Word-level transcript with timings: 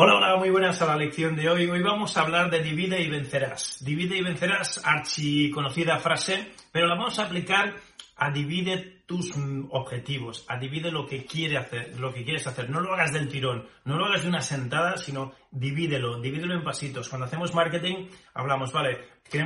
Hola, 0.00 0.14
hola, 0.14 0.36
muy 0.36 0.50
buenas 0.50 0.80
a 0.80 0.86
la 0.86 0.96
lección 0.96 1.34
de 1.34 1.50
hoy. 1.50 1.68
Hoy 1.68 1.82
vamos 1.82 2.16
a 2.16 2.20
hablar 2.20 2.52
de 2.52 2.62
divide 2.62 3.02
y 3.02 3.10
vencerás. 3.10 3.84
Divide 3.84 4.16
y 4.16 4.22
vencerás, 4.22 4.80
archi 4.84 5.50
conocida 5.50 5.98
frase, 5.98 6.52
pero 6.70 6.86
la 6.86 6.94
vamos 6.94 7.18
a 7.18 7.24
aplicar 7.24 7.74
a 8.16 8.30
divide 8.30 8.97
tus 9.08 9.32
objetivos, 9.70 10.44
a 10.48 10.58
divide 10.58 10.90
lo 10.90 11.06
que 11.06 11.24
quiere 11.24 11.56
hacer, 11.56 11.98
lo 11.98 12.12
que 12.12 12.24
quieres 12.24 12.46
hacer. 12.46 12.68
No 12.68 12.82
lo 12.82 12.92
hagas 12.92 13.10
del 13.10 13.26
tirón, 13.26 13.66
no 13.86 13.96
lo 13.96 14.04
hagas 14.04 14.20
de 14.20 14.28
una 14.28 14.42
sentada, 14.42 14.98
sino 14.98 15.32
divídelo, 15.50 16.20
divídelo 16.20 16.52
en 16.52 16.62
pasitos. 16.62 17.08
Cuando 17.08 17.24
hacemos 17.24 17.54
marketing, 17.54 18.06
hablamos, 18.34 18.70
vale, 18.70 18.98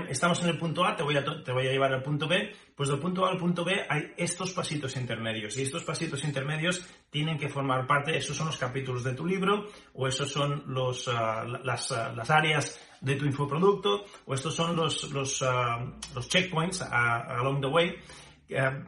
estamos 0.09 0.43
en 0.43 0.49
el 0.49 0.59
punto 0.59 0.85
A, 0.85 0.97
te 0.97 1.05
voy 1.05 1.17
a, 1.17 1.25
te 1.25 1.53
voy 1.53 1.69
a 1.69 1.71
llevar 1.71 1.93
al 1.93 2.03
punto 2.03 2.27
B, 2.27 2.53
pues 2.75 2.89
del 2.89 2.99
punto 2.99 3.25
A 3.25 3.31
al 3.31 3.39
punto 3.39 3.65
B 3.65 3.87
hay 3.89 4.13
estos 4.17 4.51
pasitos 4.51 4.97
intermedios 4.97 5.57
y 5.57 5.63
estos 5.63 5.85
pasitos 5.85 6.25
intermedios 6.25 6.85
tienen 7.09 7.39
que 7.39 7.49
formar 7.49 7.87
parte, 7.87 8.17
esos 8.17 8.37
son 8.37 8.47
los 8.47 8.57
capítulos 8.57 9.05
de 9.05 9.15
tu 9.15 9.25
libro 9.25 9.69
o 9.95 10.09
esos 10.09 10.29
son 10.29 10.65
los, 10.67 11.07
ah, 11.07 11.45
las, 11.45 11.93
ah, 11.93 12.13
las, 12.17 12.31
áreas 12.31 12.81
de 13.01 13.15
tu 13.15 13.27
infoproducto 13.27 14.07
o 14.27 14.35
estos 14.35 14.57
son 14.57 14.75
los, 14.75 15.09
los, 15.13 15.41
ah, 15.43 15.87
los 16.17 16.29
checkpoints 16.29 16.83
along 16.83 17.61
the 17.61 17.69
way 17.69 17.95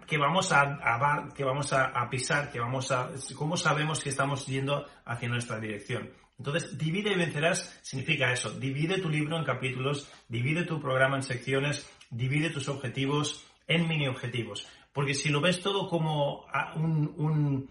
que 0.07 0.19
vamos 0.19 0.53
a, 0.53 1.29
que 1.35 1.45
vamos 1.45 1.73
a, 1.73 2.09
pisar, 2.11 2.51
que 2.51 2.61
vamos 2.61 2.91
a, 2.91 3.11
cómo 3.35 3.57
sabemos 3.57 4.03
que 4.03 4.11
estamos 4.11 4.47
yendo 4.47 4.87
hacia 5.05 5.29
nuestra 5.29 5.59
dirección. 5.59 6.11
Entonces, 6.39 6.77
divide 6.77 7.13
y 7.13 7.17
vencerás 7.17 7.79
significa 7.83 8.33
eso. 8.33 8.51
Divide 8.51 8.99
tu 8.99 9.09
libro 9.09 9.39
en 9.39 9.45
capítulos, 9.45 10.11
divide 10.29 10.65
tu 10.65 10.81
programa 10.81 11.17
en 11.17 11.23
secciones, 11.23 11.89
divide 12.11 12.51
tus 12.51 12.69
objetivos 12.69 13.47
en 13.69 13.87
mini 13.89 14.09
objetivos. 14.09 14.69
Porque 14.93 15.15
si 15.15 15.29
lo 15.29 15.41
ves 15.41 15.61
todo 15.61 15.89
como 15.89 16.47
un, 16.77 17.69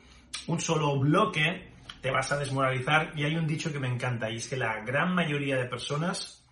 un 0.48 0.60
solo 0.60 1.00
bloque, 1.00 1.72
te 2.02 2.12
vas 2.12 2.32
a 2.32 2.38
desmoralizar. 2.38 3.12
Y 3.16 3.24
hay 3.24 3.36
un 3.36 3.48
dicho 3.48 3.72
que 3.72 3.80
me 3.80 3.88
encanta, 3.88 4.30
y 4.30 4.38
es 4.38 4.48
que 4.48 4.58
la 4.58 4.82
gran 4.82 5.14
mayoría 5.14 5.58
de 5.58 5.66
personas 5.66 6.43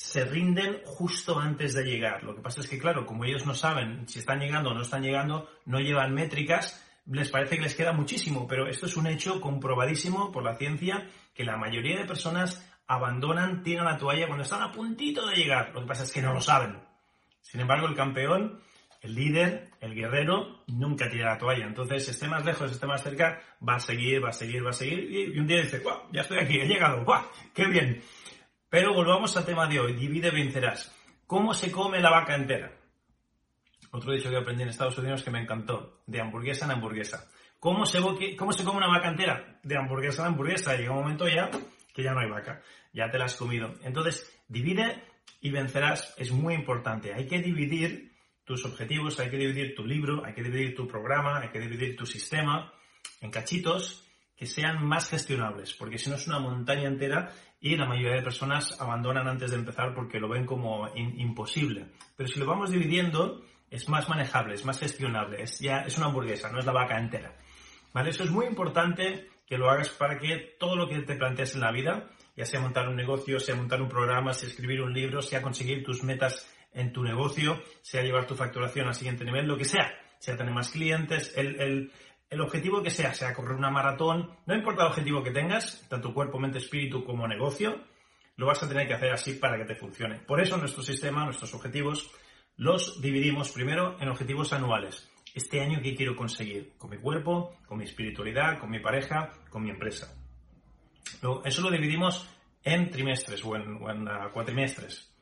se 0.00 0.24
rinden 0.24 0.80
justo 0.86 1.38
antes 1.38 1.74
de 1.74 1.84
llegar. 1.84 2.24
Lo 2.24 2.34
que 2.34 2.40
pasa 2.40 2.62
es 2.62 2.68
que, 2.68 2.78
claro, 2.78 3.04
como 3.04 3.26
ellos 3.26 3.44
no 3.44 3.54
saben 3.54 4.08
si 4.08 4.18
están 4.18 4.40
llegando 4.40 4.70
o 4.70 4.74
no 4.74 4.80
están 4.80 5.02
llegando, 5.02 5.50
no 5.66 5.78
llevan 5.78 6.14
métricas, 6.14 6.82
les 7.04 7.28
parece 7.28 7.56
que 7.56 7.62
les 7.62 7.74
queda 7.74 7.92
muchísimo, 7.92 8.48
pero 8.48 8.66
esto 8.66 8.86
es 8.86 8.96
un 8.96 9.06
hecho 9.06 9.42
comprobadísimo 9.42 10.32
por 10.32 10.42
la 10.42 10.56
ciencia 10.56 11.06
que 11.34 11.44
la 11.44 11.58
mayoría 11.58 11.98
de 11.98 12.06
personas 12.06 12.66
abandonan, 12.86 13.62
tiran 13.62 13.84
la 13.84 13.98
toalla 13.98 14.26
cuando 14.26 14.44
están 14.44 14.62
a 14.62 14.72
puntito 14.72 15.26
de 15.26 15.36
llegar. 15.36 15.70
Lo 15.74 15.82
que 15.82 15.88
pasa 15.88 16.04
es 16.04 16.12
que 16.12 16.22
no 16.22 16.32
lo 16.32 16.40
saben. 16.40 16.80
Sin 17.42 17.60
embargo, 17.60 17.86
el 17.86 17.94
campeón, 17.94 18.58
el 19.02 19.14
líder, 19.14 19.68
el 19.80 19.94
guerrero, 19.94 20.64
nunca 20.68 21.10
tira 21.10 21.34
la 21.34 21.38
toalla. 21.38 21.66
Entonces, 21.66 22.08
esté 22.08 22.26
más 22.26 22.44
lejos, 22.46 22.72
esté 22.72 22.86
más 22.86 23.02
cerca, 23.02 23.42
va 23.66 23.74
a 23.74 23.80
seguir, 23.80 24.24
va 24.24 24.30
a 24.30 24.32
seguir, 24.32 24.64
va 24.64 24.70
a 24.70 24.72
seguir. 24.72 25.10
Y 25.10 25.38
un 25.38 25.46
día 25.46 25.60
dice, 25.60 25.80
¡guau! 25.80 26.10
Ya 26.10 26.22
estoy 26.22 26.38
aquí, 26.38 26.58
he 26.58 26.66
llegado, 26.66 27.04
¡guau! 27.04 27.22
¡Qué 27.52 27.66
bien! 27.66 28.02
Pero 28.70 28.94
volvamos 28.94 29.36
al 29.36 29.44
tema 29.44 29.66
de 29.66 29.80
hoy, 29.80 29.94
divide 29.94 30.30
vencerás. 30.30 30.94
¿Cómo 31.26 31.52
se 31.52 31.72
come 31.72 32.00
la 32.00 32.10
vaca 32.10 32.36
entera? 32.36 32.72
Otro 33.90 34.12
dicho 34.12 34.30
que 34.30 34.36
aprendí 34.36 34.62
en 34.62 34.68
Estados 34.68 34.96
Unidos 34.96 35.24
que 35.24 35.32
me 35.32 35.40
encantó, 35.40 36.02
de 36.06 36.20
hamburguesa 36.20 36.66
en 36.66 36.70
hamburguesa. 36.70 37.28
¿Cómo 37.58 37.84
se, 37.84 38.00
come 38.00 38.76
una 38.76 38.86
vaca 38.86 39.08
entera? 39.08 39.58
De 39.64 39.76
hamburguesa 39.76 40.22
en 40.22 40.28
hamburguesa. 40.28 40.76
Llega 40.76 40.92
un 40.92 41.00
momento 41.00 41.28
ya 41.28 41.50
que 41.92 42.04
ya 42.04 42.12
no 42.12 42.20
hay 42.20 42.30
vaca, 42.30 42.62
ya 42.92 43.10
te 43.10 43.18
la 43.18 43.24
has 43.24 43.34
comido. 43.34 43.74
Entonces, 43.82 44.32
divide 44.46 45.02
y 45.40 45.50
vencerás 45.50 46.14
es 46.16 46.30
muy 46.30 46.54
importante. 46.54 47.12
Hay 47.12 47.26
que 47.26 47.40
dividir 47.40 48.12
tus 48.44 48.64
objetivos, 48.64 49.18
hay 49.18 49.30
que 49.30 49.36
dividir 49.36 49.74
tu 49.74 49.84
libro, 49.84 50.24
hay 50.24 50.32
que 50.32 50.44
dividir 50.44 50.76
tu 50.76 50.86
programa, 50.86 51.40
hay 51.40 51.48
que 51.48 51.58
dividir 51.58 51.96
tu 51.96 52.06
sistema 52.06 52.72
en 53.20 53.32
cachitos 53.32 54.06
que 54.40 54.46
sean 54.46 54.82
más 54.82 55.10
gestionables, 55.10 55.74
porque 55.74 55.98
si 55.98 56.08
no 56.08 56.16
es 56.16 56.26
una 56.26 56.38
montaña 56.38 56.88
entera 56.88 57.30
y 57.60 57.76
la 57.76 57.84
mayoría 57.84 58.16
de 58.16 58.22
personas 58.22 58.80
abandonan 58.80 59.28
antes 59.28 59.50
de 59.50 59.58
empezar 59.58 59.92
porque 59.94 60.18
lo 60.18 60.30
ven 60.30 60.46
como 60.46 60.88
imposible. 60.94 61.88
Pero 62.16 62.26
si 62.26 62.40
lo 62.40 62.46
vamos 62.46 62.70
dividiendo, 62.70 63.42
es 63.70 63.86
más 63.90 64.08
manejable, 64.08 64.54
es 64.54 64.64
más 64.64 64.80
gestionable, 64.80 65.42
es, 65.42 65.58
ya, 65.58 65.80
es 65.80 65.98
una 65.98 66.06
hamburguesa, 66.06 66.50
no 66.50 66.58
es 66.58 66.64
la 66.64 66.72
vaca 66.72 66.98
entera. 66.98 67.36
¿Vale? 67.92 68.08
Eso 68.08 68.24
es 68.24 68.30
muy 68.30 68.46
importante 68.46 69.28
que 69.46 69.58
lo 69.58 69.68
hagas 69.68 69.90
para 69.90 70.16
que 70.16 70.56
todo 70.58 70.74
lo 70.74 70.88
que 70.88 71.00
te 71.00 71.16
plantees 71.16 71.54
en 71.54 71.60
la 71.60 71.70
vida, 71.70 72.08
ya 72.34 72.46
sea 72.46 72.60
montar 72.60 72.88
un 72.88 72.96
negocio, 72.96 73.40
sea 73.40 73.56
montar 73.56 73.82
un 73.82 73.90
programa, 73.90 74.32
sea 74.32 74.48
escribir 74.48 74.80
un 74.80 74.94
libro, 74.94 75.20
sea 75.20 75.42
conseguir 75.42 75.84
tus 75.84 76.02
metas 76.02 76.50
en 76.72 76.94
tu 76.94 77.02
negocio, 77.02 77.60
sea 77.82 78.02
llevar 78.02 78.26
tu 78.26 78.36
facturación 78.36 78.86
al 78.86 78.94
siguiente 78.94 79.22
nivel, 79.22 79.46
lo 79.46 79.58
que 79.58 79.66
sea, 79.66 79.92
sea 80.18 80.34
tener 80.38 80.54
más 80.54 80.70
clientes, 80.70 81.34
el, 81.36 81.60
el 81.60 81.92
el 82.30 82.40
objetivo 82.40 82.82
que 82.82 82.90
sea, 82.90 83.12
sea 83.12 83.34
correr 83.34 83.56
una 83.56 83.70
maratón, 83.70 84.30
no 84.46 84.54
importa 84.54 84.82
el 84.82 84.88
objetivo 84.88 85.22
que 85.22 85.32
tengas, 85.32 85.84
tanto 85.88 86.14
cuerpo, 86.14 86.38
mente, 86.38 86.58
espíritu 86.58 87.04
como 87.04 87.26
negocio, 87.26 87.80
lo 88.36 88.46
vas 88.46 88.62
a 88.62 88.68
tener 88.68 88.86
que 88.86 88.94
hacer 88.94 89.12
así 89.12 89.34
para 89.34 89.58
que 89.58 89.64
te 89.64 89.74
funcione. 89.74 90.20
Por 90.20 90.40
eso 90.40 90.56
nuestro 90.56 90.82
sistema, 90.82 91.24
nuestros 91.24 91.52
objetivos, 91.54 92.10
los 92.56 93.00
dividimos 93.02 93.50
primero 93.50 93.96
en 94.00 94.08
objetivos 94.08 94.52
anuales. 94.52 95.10
Este 95.34 95.60
año, 95.60 95.80
¿qué 95.82 95.94
quiero 95.94 96.16
conseguir? 96.16 96.72
Con 96.78 96.90
mi 96.90 96.98
cuerpo, 96.98 97.56
con 97.66 97.78
mi 97.78 97.84
espiritualidad, 97.84 98.58
con 98.58 98.70
mi 98.70 98.78
pareja, 98.78 99.32
con 99.50 99.62
mi 99.62 99.70
empresa. 99.70 100.14
eso 101.44 101.62
lo 101.62 101.70
dividimos 101.70 102.28
en 102.62 102.90
trimestres 102.90 103.44
o 103.44 103.56
en, 103.56 104.08
ah, 104.08 104.30
cuatrimestres. 104.32 105.12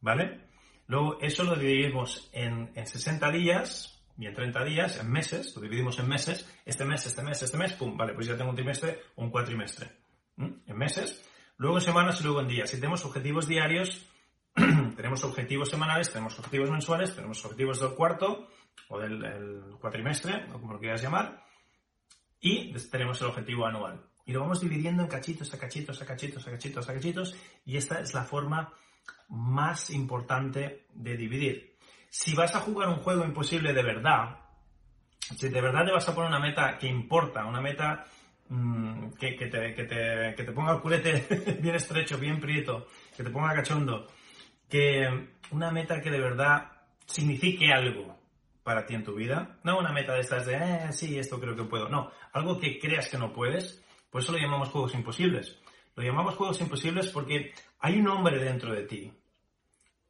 ¿Vale? 0.00 0.40
Luego, 0.88 1.18
eso 1.20 1.44
lo 1.44 1.56
dividimos 1.56 2.30
en, 2.32 2.70
en 2.74 2.86
60 2.86 3.30
días, 3.30 3.95
y 4.18 4.26
en 4.26 4.34
30 4.34 4.64
días, 4.64 4.98
en 4.98 5.10
meses, 5.10 5.54
lo 5.54 5.62
dividimos 5.62 5.98
en 5.98 6.08
meses, 6.08 6.48
este 6.64 6.84
mes, 6.84 7.04
este 7.06 7.22
mes, 7.22 7.42
este 7.42 7.56
mes, 7.56 7.72
pum, 7.74 7.96
vale, 7.96 8.14
pues 8.14 8.26
ya 8.26 8.36
tengo 8.36 8.50
un 8.50 8.56
trimestre 8.56 9.00
o 9.16 9.24
un 9.24 9.30
cuatrimestre. 9.30 9.90
En 10.38 10.76
meses, 10.76 11.22
luego 11.58 11.76
en 11.78 11.82
semanas 11.82 12.20
y 12.20 12.24
luego 12.24 12.40
en 12.40 12.48
días. 12.48 12.70
Si 12.70 12.76
tenemos 12.76 13.04
objetivos 13.04 13.46
diarios, 13.46 14.06
tenemos 14.54 15.22
objetivos 15.24 15.68
semanales, 15.68 16.10
tenemos 16.10 16.38
objetivos 16.38 16.70
mensuales, 16.70 17.14
tenemos 17.14 17.44
objetivos 17.44 17.80
del 17.80 17.90
cuarto 17.90 18.48
o 18.88 18.98
del 18.98 19.76
cuatrimestre, 19.80 20.46
o 20.52 20.60
como 20.60 20.74
lo 20.74 20.80
quieras 20.80 21.02
llamar, 21.02 21.44
y 22.40 22.72
tenemos 22.90 23.20
el 23.20 23.28
objetivo 23.28 23.66
anual. 23.66 24.02
Y 24.24 24.32
lo 24.32 24.40
vamos 24.40 24.60
dividiendo 24.60 25.02
en 25.02 25.08
cachitos, 25.08 25.52
a 25.52 25.58
cachitos, 25.58 26.00
a 26.00 26.06
cachitos, 26.06 26.46
a 26.46 26.50
cachitos, 26.50 26.88
a 26.88 26.94
cachitos, 26.94 27.36
y 27.64 27.76
esta 27.76 28.00
es 28.00 28.14
la 28.14 28.24
forma 28.24 28.72
más 29.28 29.90
importante 29.90 30.86
de 30.94 31.16
dividir 31.16 31.75
si 32.18 32.34
vas 32.34 32.54
a 32.54 32.60
jugar 32.60 32.88
un 32.88 32.96
juego 32.96 33.26
imposible 33.26 33.74
de 33.74 33.82
verdad, 33.82 34.38
si 35.36 35.50
de 35.50 35.60
verdad 35.60 35.84
te 35.84 35.92
vas 35.92 36.08
a 36.08 36.14
poner 36.14 36.30
una 36.30 36.40
meta 36.40 36.78
que 36.78 36.86
importa, 36.86 37.44
una 37.44 37.60
meta 37.60 38.06
mm, 38.48 39.10
que, 39.18 39.32
te, 39.32 40.52
ponga 40.52 40.72
el 40.72 40.80
culete 40.80 41.58
bien 41.60 41.74
estrecho, 41.74 42.16
bien 42.16 42.40
prieto, 42.40 42.86
que 43.14 43.22
te 43.22 43.28
ponga 43.28 43.54
cachondo, 43.54 44.06
que 44.66 45.28
una 45.50 45.70
meta 45.70 46.00
que 46.00 46.10
de 46.10 46.18
verdad 46.18 46.72
signifique 47.04 47.70
algo 47.70 48.16
para 48.62 48.86
ti 48.86 48.94
en 48.94 49.04
tu 49.04 49.14
vida, 49.14 49.58
no 49.62 49.78
una 49.78 49.92
meta 49.92 50.14
de 50.14 50.20
estas 50.20 50.46
de, 50.46 50.54
eh, 50.54 50.92
sí, 50.92 51.18
esto 51.18 51.38
creo 51.38 51.54
que 51.54 51.64
puedo, 51.64 51.90
no, 51.90 52.10
algo 52.32 52.58
que 52.58 52.78
creas 52.78 53.10
que 53.10 53.18
no 53.18 53.34
puedes, 53.34 53.84
por 54.10 54.22
eso 54.22 54.32
lo 54.32 54.38
llamamos 54.38 54.70
juegos 54.70 54.94
imposibles. 54.94 55.58
Lo 55.94 56.02
llamamos 56.02 56.34
juegos 56.34 56.60
imposibles 56.62 57.08
porque 57.08 57.52
hay 57.78 57.98
un 57.98 58.08
hombre 58.08 58.38
dentro 58.38 58.72
de 58.72 58.84
ti 58.84 59.12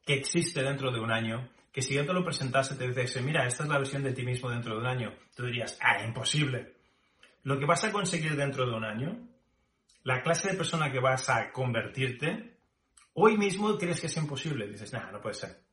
que 0.05 0.15
existe 0.15 0.63
dentro 0.63 0.93
de 0.93 1.01
un 1.01 1.11
año 1.11 1.49
que 1.77 1.83
si 1.83 1.93
yo 1.93 2.07
te 2.07 2.15
lo 2.15 2.25
presentase, 2.25 2.75
te 2.75 2.89
dijese, 2.89 3.21
mira, 3.21 3.47
esta 3.47 3.65
es 3.65 3.69
la 3.69 3.77
versión 3.77 4.03
de 4.03 4.15
ti 4.15 4.25
mismo 4.25 4.49
dentro 4.49 4.73
de 4.73 4.81
un 4.81 4.87
año, 4.87 5.13
tú 5.35 5.45
dirías, 5.45 5.79
ah, 5.83 6.03
imposible. 6.03 6.77
Lo 7.43 7.59
que 7.59 7.67
vas 7.67 7.85
a 7.85 7.93
conseguir 7.93 8.35
dentro 8.35 8.65
de 8.65 8.75
un 8.75 8.83
año, 8.83 9.29
la 10.03 10.23
clase 10.23 10.49
de 10.49 10.57
persona 10.57 10.91
que 10.91 11.01
vas 11.01 11.29
a 11.29 11.53
convertirte, 11.53 12.57
hoy 13.13 13.37
mismo 13.37 13.77
crees 13.77 14.01
que 14.01 14.07
es 14.07 14.17
imposible. 14.17 14.67
Dices, 14.69 14.91
nada, 14.95 15.13
no 15.13 15.21
puede 15.21 15.35
ser. 15.35 15.67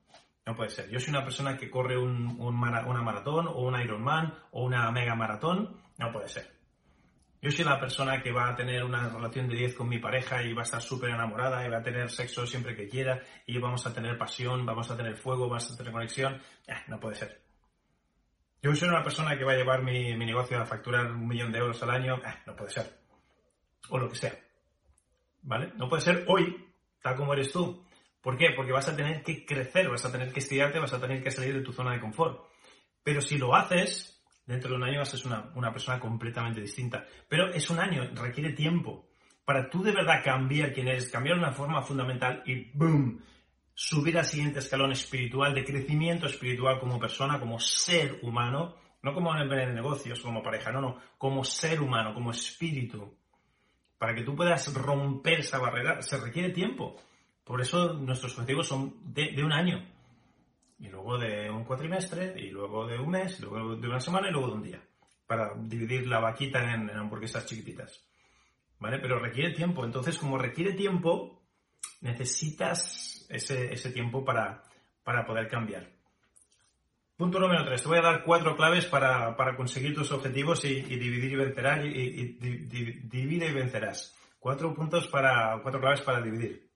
No 0.45 0.57
puede 0.57 0.71
ser. 0.71 0.89
Yo 0.89 0.99
soy 0.99 1.11
una 1.11 1.23
persona 1.23 1.55
que 1.55 1.69
corre 1.69 1.97
un, 1.97 2.35
una 2.37 3.01
maratón 3.01 3.47
o 3.47 3.61
un 3.61 3.79
Ironman 3.79 4.37
o 4.51 4.65
una 4.65 4.91
mega 4.91 5.15
maratón. 5.15 5.81
No 5.99 6.11
puede 6.11 6.27
ser. 6.27 6.52
Yo 7.43 7.51
soy 7.51 7.65
la 7.65 7.77
persona 7.77 8.23
que 8.23 8.31
va 8.31 8.47
a 8.47 8.55
tener 8.55 8.85
una 8.85 9.09
relación 9.09 9.49
de 9.49 9.57
10 9.57 9.75
con 9.75 9.89
mi 9.89 9.99
pareja 9.99 10.41
y 10.41 10.53
va 10.53 10.61
a 10.61 10.63
estar 10.63 10.81
súper 10.81 11.09
enamorada 11.09 11.67
y 11.67 11.69
va 11.69 11.79
a 11.79 11.83
tener 11.83 12.09
sexo 12.09 12.47
siempre 12.47 12.73
que 12.73 12.87
quiera 12.87 13.21
y 13.45 13.57
vamos 13.57 13.85
a 13.85 13.93
tener 13.93 14.17
pasión, 14.17 14.65
vamos 14.65 14.89
a 14.89 14.95
tener 14.95 15.17
fuego, 15.17 15.49
vamos 15.49 15.69
a 15.69 15.75
tener 15.75 15.91
conexión. 15.91 16.41
Eh, 16.65 16.73
no 16.87 17.01
puede 17.01 17.15
ser. 17.15 17.41
Yo 18.61 18.73
soy 18.73 18.87
una 18.87 19.03
persona 19.03 19.37
que 19.37 19.43
va 19.43 19.51
a 19.51 19.57
llevar 19.57 19.83
mi, 19.83 20.15
negocio 20.15 20.57
a 20.57 20.65
facturar 20.65 21.11
un 21.11 21.27
millón 21.27 21.51
de 21.51 21.59
euros 21.59 21.83
al 21.83 21.89
año. 21.89 22.21
Ah, 22.23 22.39
no 22.47 22.55
puede 22.55 22.71
ser. 22.71 22.97
O 23.89 23.97
lo 23.97 24.07
que 24.07 24.15
sea. 24.15 24.39
¿Vale? 25.41 25.73
No 25.75 25.89
puede 25.89 26.01
ser 26.01 26.23
hoy, 26.29 26.73
tal 27.01 27.17
como 27.17 27.33
eres 27.33 27.51
tú. 27.51 27.85
¿Por 28.21 28.37
qué? 28.37 28.51
Porque 28.55 28.71
vas 28.71 28.87
a 28.87 28.95
tener 28.95 29.21
que 29.21 29.45
crecer, 29.45 29.89
vas 29.89 30.05
a 30.05 30.13
tener 30.13 30.31
que 30.31 30.39
estirarte, 30.39 30.79
vas 30.79 30.93
a 30.93 31.01
tener 31.01 31.21
que 31.21 31.29
salir 31.29 31.53
de 31.53 31.61
tu 31.61 31.73
zona 31.73 31.91
de 31.91 31.99
confort. 31.99 32.47
Pero 33.03 33.19
si 33.19 33.37
lo 33.37 33.53
haces, 33.53 34.12
dentro 34.45 34.69
de 34.71 34.75
un 34.75 34.83
año 34.83 34.99
vas 34.99 35.13
a 35.13 35.17
ser 35.17 35.31
una, 35.55 35.71
persona 35.71 35.99
completamente 35.99 36.61
distinta. 36.61 37.05
Pero 37.27 37.51
es 37.53 37.69
un 37.69 37.79
año, 37.79 38.09
requiere 38.13 38.53
tiempo. 38.53 39.07
Para 39.45 39.69
tú 39.69 39.83
de 39.83 39.91
verdad 39.91 40.23
cambiar 40.23 40.73
quién 40.73 40.87
eres, 40.87 41.09
cambiar 41.09 41.35
de 41.35 41.43
una 41.43 41.51
forma 41.51 41.81
fundamental 41.81 42.43
y 42.45 42.71
¡boom! 42.77 43.21
subir 43.75 44.17
al 44.17 44.25
siguiente 44.25 44.59
escalón 44.59 44.91
espiritual, 44.91 45.53
de 45.53 45.65
crecimiento 45.65 46.27
espiritual 46.27 46.79
como 46.79 46.99
persona, 46.99 47.39
como 47.39 47.59
ser 47.59 48.19
humano, 48.21 48.75
no 49.01 49.13
como 49.13 49.35
en 49.35 49.41
el 49.41 49.75
negocios, 49.75 50.21
como 50.21 50.41
pareja, 50.41 50.71
no, 50.71 50.79
no, 50.79 50.97
como 51.17 51.43
ser 51.43 51.81
humano, 51.81 52.13
como 52.13 52.31
espíritu. 52.31 53.17
Para 53.97 54.15
que 54.15 54.23
tú 54.23 54.35
puedas 54.35 54.73
romper 54.73 55.39
esa 55.39 55.59
barrera 55.59 56.01
se 56.01 56.17
requiere 56.17 56.49
tiempo. 56.49 56.95
Por 57.43 57.61
eso 57.61 57.93
nuestros 57.93 58.33
objetivos 58.33 58.67
son 58.67 58.95
de, 59.13 59.43
un 59.43 59.51
año. 59.51 59.92
Y 60.79 60.87
luego 60.87 61.17
de 61.17 61.49
un 61.49 61.63
cuatrimestre, 61.63 62.33
y 62.39 62.49
luego 62.49 62.85
de 62.85 62.99
un 62.99 63.09
mes, 63.09 63.39
y 63.39 63.43
luego 63.43 63.75
de 63.75 63.87
una 63.87 63.99
semana 63.99 64.29
y 64.29 64.31
luego 64.31 64.47
de 64.47 64.53
un 64.53 64.63
día. 64.63 64.81
Para 65.25 65.53
dividir 65.55 66.07
la 66.07 66.19
vaquita 66.19 66.73
en, 66.73 66.89
en 66.89 66.97
hamburguesas 66.97 67.45
chiquititas. 67.45 68.03
¿Vale? 68.79 68.99
Pero 68.99 69.19
requiere 69.19 69.53
tiempo. 69.53 69.85
Entonces, 69.85 70.17
como 70.17 70.37
requiere 70.37 70.73
tiempo, 70.73 71.43
necesitas 72.01 73.25
ese, 73.29 73.91
tiempo 73.91 74.23
para, 74.23 74.63
poder 75.25 75.47
cambiar. 75.47 75.89
Punto 77.17 77.39
número 77.39 77.63
3. 77.65 77.81
Te 77.81 77.87
voy 77.87 77.97
a 77.97 78.01
dar 78.01 78.23
cuatro 78.23 78.55
claves 78.55 78.85
para, 78.85 79.35
conseguir 79.55 79.95
tus 79.95 80.11
objetivos 80.11 80.63
y, 80.65 80.81
dividir 80.81 81.31
y 81.31 81.35
vencerás. 81.35 81.85
Y, 81.85 82.37
divide 83.03 83.47
y 83.47 83.53
vencerás. 83.53 84.15
Cuatro 84.39 84.73
puntos 84.73 85.07
para, 85.07 85.59
cuatro 85.61 85.79
claves 85.79 86.01
para 86.01 86.21
dividir. 86.21 86.69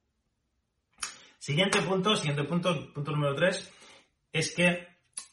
Siguiente 1.38 1.82
punto, 1.82 2.16
siguiente 2.16 2.44
punto, 2.44 2.94
punto 2.94 3.12
número 3.12 3.36
3, 3.36 3.74
es 4.32 4.54
que 4.54 4.88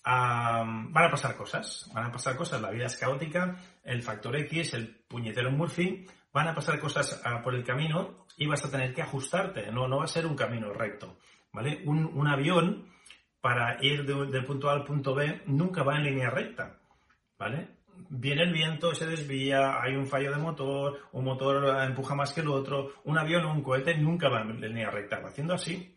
van 0.04 0.96
a 0.96 1.10
pasar 1.10 1.36
cosas. 1.36 1.90
Van 1.94 2.06
a 2.06 2.12
pasar 2.12 2.36
cosas. 2.36 2.60
La 2.60 2.70
vida 2.70 2.86
es 2.86 2.96
caótica. 2.96 3.56
El 3.82 4.02
factor 4.02 4.36
X, 4.36 4.74
el 4.74 4.88
puñetero 5.08 5.50
Murphy, 5.50 6.06
van 6.34 6.48
a 6.48 6.54
pasar 6.54 6.80
cosas 6.80 7.22
ah, 7.24 7.40
por 7.42 7.54
el 7.54 7.64
camino 7.64 8.26
y 8.36 8.46
vas 8.46 8.64
a 8.64 8.70
tener 8.70 8.92
que 8.92 9.02
ajustarte, 9.02 9.70
no, 9.70 9.86
no 9.86 9.98
va 9.98 10.04
a 10.04 10.08
ser 10.08 10.26
un 10.26 10.34
camino 10.34 10.72
recto, 10.72 11.16
¿vale? 11.52 11.82
Un, 11.86 12.26
avión 12.26 12.88
para 13.40 13.82
ir 13.82 14.04
del 14.04 14.44
punto 14.44 14.68
A 14.68 14.72
al 14.72 14.84
punto 14.84 15.14
B 15.14 15.42
nunca 15.46 15.84
va 15.84 15.96
en 15.96 16.04
línea 16.04 16.30
recta, 16.30 16.80
¿vale? 17.38 17.68
Viene 18.08 18.42
el 18.42 18.52
viento, 18.52 18.92
se 18.94 19.06
desvía, 19.06 19.80
hay 19.80 19.94
un 19.94 20.08
fallo 20.08 20.32
de 20.32 20.38
motor, 20.38 20.98
un 21.12 21.24
motor 21.24 21.82
empuja 21.84 22.16
más 22.16 22.32
que 22.32 22.40
el 22.40 22.48
otro, 22.48 22.94
un 23.04 23.16
avión 23.16 23.44
o 23.44 23.52
un 23.52 23.62
cohete 23.62 23.96
nunca 23.96 24.28
va 24.28 24.42
en 24.42 24.60
línea 24.60 24.90
recta, 24.90 25.20
va 25.20 25.28
haciendo 25.28 25.54
así, 25.54 25.93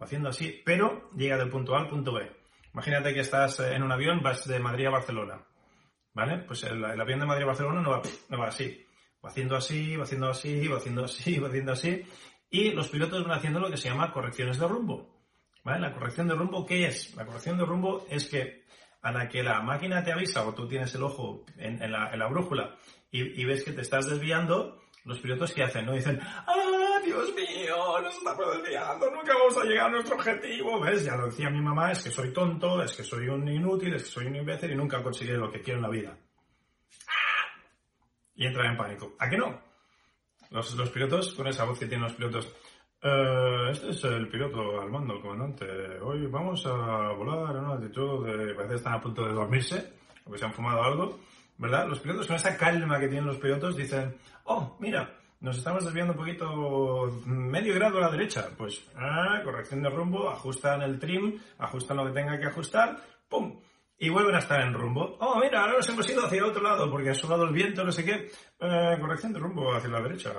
haciendo 0.00 0.28
así, 0.28 0.62
pero 0.64 1.10
llega 1.16 1.36
del 1.36 1.50
punto 1.50 1.74
A 1.74 1.80
al 1.80 1.88
punto 1.88 2.12
B. 2.12 2.30
Imagínate 2.72 3.14
que 3.14 3.20
estás 3.20 3.60
en 3.60 3.82
un 3.82 3.92
avión, 3.92 4.22
vas 4.22 4.46
de 4.46 4.58
Madrid 4.58 4.86
a 4.86 4.90
Barcelona, 4.90 5.44
¿vale? 6.14 6.38
Pues 6.38 6.62
el, 6.64 6.84
avión 6.84 7.20
de 7.20 7.26
Madrid 7.26 7.44
a 7.44 7.48
Barcelona 7.48 7.80
no 7.80 7.90
va, 7.90 8.46
así, 8.46 8.84
Va 9.24 9.30
haciendo 9.30 9.56
así, 9.56 9.96
va 9.96 10.04
haciendo 10.04 10.30
así, 10.30 10.68
va 10.68 10.76
haciendo 10.76 11.04
así, 11.04 11.38
va 11.40 11.48
haciendo 11.48 11.72
así. 11.72 12.04
Y 12.50 12.70
los 12.70 12.88
pilotos 12.88 13.24
van 13.24 13.38
haciendo 13.38 13.60
lo 13.60 13.70
que 13.70 13.76
se 13.76 13.88
llama 13.88 14.12
correcciones 14.12 14.58
de 14.58 14.68
rumbo. 14.68 15.18
¿Vale? 15.64 15.80
La 15.80 15.92
corrección 15.92 16.28
de 16.28 16.34
rumbo, 16.34 16.64
¿qué 16.64 16.86
es? 16.86 17.14
La 17.16 17.26
corrección 17.26 17.58
de 17.58 17.64
rumbo 17.64 18.06
es 18.08 18.28
que 18.28 18.64
a 19.02 19.12
la 19.12 19.28
que 19.28 19.42
la 19.42 19.60
máquina 19.60 20.02
te 20.02 20.12
avisa 20.12 20.46
o 20.46 20.54
tú 20.54 20.66
tienes 20.66 20.94
el 20.94 21.02
ojo 21.02 21.44
en, 21.56 21.90
la, 21.90 22.26
brújula 22.28 22.76
y, 23.10 23.44
ves 23.44 23.64
que 23.64 23.72
te 23.72 23.82
estás 23.82 24.08
desviando, 24.08 24.80
los 25.04 25.18
pilotos 25.20 25.52
¿qué 25.52 25.62
hacen? 25.62 25.86
No 25.86 25.92
dicen, 25.92 26.20
¡ah, 26.22 27.00
Dios 27.04 27.34
mío! 27.34 27.47
Nos 28.02 28.16
estamos 28.16 28.56
desviando, 28.56 29.10
nunca 29.10 29.34
vamos 29.34 29.56
a 29.56 29.64
llegar 29.64 29.86
a 29.86 29.90
nuestro 29.90 30.16
objetivo. 30.16 30.80
¿Ves? 30.80 31.04
Ya 31.04 31.16
lo 31.16 31.26
decía 31.26 31.50
mi 31.50 31.60
mamá, 31.60 31.92
es 31.92 32.02
que 32.02 32.10
soy 32.10 32.32
tonto, 32.32 32.82
es 32.82 32.94
que 32.94 33.04
soy 33.04 33.28
un 33.28 33.48
inútil, 33.48 33.94
es 33.94 34.04
que 34.04 34.10
soy 34.10 34.26
un 34.26 34.36
imbécil 34.36 34.72
y 34.72 34.76
nunca 34.76 35.02
conseguiré 35.02 35.38
lo 35.38 35.50
que 35.50 35.60
quiero 35.62 35.78
en 35.78 35.82
la 35.82 35.90
vida 35.90 36.18
y 38.38 38.46
entra 38.46 38.70
en 38.70 38.76
pánico. 38.76 39.14
¿A 39.18 39.28
qué 39.28 39.36
no? 39.36 39.60
Los, 40.50 40.74
los 40.76 40.90
pilotos, 40.90 41.34
con 41.34 41.46
esa 41.48 41.64
voz 41.64 41.78
que 41.78 41.86
tienen 41.86 42.04
los 42.04 42.14
pilotos, 42.14 42.54
eh, 43.02 43.68
este 43.70 43.90
es 43.90 44.04
el 44.04 44.28
piloto 44.28 44.80
al 44.80 44.90
mando, 44.90 45.20
comandante. 45.20 45.66
Hoy 46.00 46.26
vamos 46.28 46.64
a 46.64 47.12
volar 47.12 47.56
a 47.56 47.60
una 47.60 47.72
altitud 47.74 48.24
de... 48.24 48.54
Parece 48.54 48.70
que 48.70 48.76
están 48.76 48.94
a 48.94 49.00
punto 49.00 49.26
de 49.26 49.34
dormirse, 49.34 49.92
o 50.24 50.30
que 50.30 50.38
se 50.38 50.44
han 50.44 50.52
fumado 50.52 50.82
algo, 50.84 51.18
¿verdad? 51.58 51.88
Los 51.88 51.98
pilotos, 51.98 52.28
con 52.28 52.36
esa 52.36 52.56
calma 52.56 53.00
que 53.00 53.08
tienen 53.08 53.26
los 53.26 53.38
pilotos, 53.38 53.76
dicen, 53.76 54.16
oh, 54.44 54.76
mira, 54.78 55.17
nos 55.40 55.58
estamos 55.58 55.84
desviando 55.84 56.12
un 56.12 56.18
poquito 56.18 57.22
medio 57.26 57.74
grado 57.74 57.98
a 57.98 58.02
la 58.02 58.10
derecha. 58.10 58.50
Pues, 58.56 58.84
ah, 58.96 59.40
corrección 59.44 59.82
de 59.82 59.90
rumbo, 59.90 60.28
ajustan 60.28 60.82
el 60.82 60.98
trim, 60.98 61.38
ajustan 61.58 61.96
lo 61.96 62.06
que 62.06 62.12
tenga 62.12 62.38
que 62.38 62.46
ajustar, 62.46 62.96
¡pum! 63.28 63.60
y 64.00 64.08
vuelven 64.10 64.36
a 64.36 64.38
estar 64.38 64.60
en 64.60 64.72
rumbo. 64.72 65.16
Oh, 65.20 65.40
mira, 65.40 65.60
ahora 65.60 65.74
nos 65.74 65.88
hemos 65.88 66.08
ido 66.08 66.24
hacia 66.24 66.38
el 66.38 66.44
otro 66.44 66.62
lado 66.62 66.88
porque 66.88 67.10
ha 67.10 67.14
soplado 67.14 67.44
el 67.44 67.52
viento, 67.52 67.84
no 67.84 67.90
sé 67.90 68.04
qué. 68.04 68.30
Eh, 68.60 68.96
corrección 69.00 69.32
de 69.32 69.40
rumbo 69.40 69.74
hacia 69.74 69.90
la 69.90 70.00
derecha. 70.00 70.32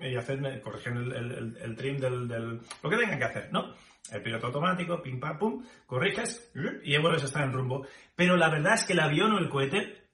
Y 0.00 0.16
hacen, 0.16 0.60
corrigen 0.60 0.96
el, 0.96 1.76
trim 1.76 1.98
del, 1.98 2.60
Lo 2.82 2.90
que 2.90 2.96
tengan 2.96 3.18
que 3.18 3.24
hacer, 3.24 3.52
¿no? 3.52 3.74
El 4.10 4.20
piloto 4.20 4.48
automático, 4.48 5.00
pim, 5.00 5.20
pam, 5.20 5.38
pum, 5.38 5.64
corriges 5.86 6.52
y 6.82 6.98
vuelves 6.98 7.22
a 7.22 7.26
estar 7.26 7.44
en 7.44 7.52
rumbo. 7.52 7.86
Pero 8.16 8.36
la 8.36 8.50
verdad 8.50 8.74
es 8.74 8.84
que 8.84 8.94
el 8.94 9.00
avión 9.00 9.32
o 9.32 9.38
el 9.38 9.48
cohete 9.48 10.08